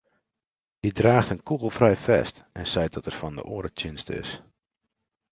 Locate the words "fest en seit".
2.05-2.93